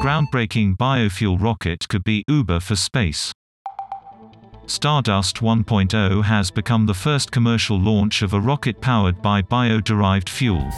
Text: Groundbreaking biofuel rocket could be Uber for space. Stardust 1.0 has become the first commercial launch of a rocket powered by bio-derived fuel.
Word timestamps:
Groundbreaking 0.00 0.76
biofuel 0.76 1.42
rocket 1.42 1.88
could 1.88 2.04
be 2.04 2.22
Uber 2.28 2.60
for 2.60 2.76
space. 2.76 3.32
Stardust 4.66 5.38
1.0 5.38 6.22
has 6.22 6.52
become 6.52 6.86
the 6.86 6.94
first 6.94 7.32
commercial 7.32 7.76
launch 7.76 8.22
of 8.22 8.32
a 8.32 8.40
rocket 8.40 8.80
powered 8.80 9.20
by 9.20 9.42
bio-derived 9.42 10.28
fuel. 10.28 10.70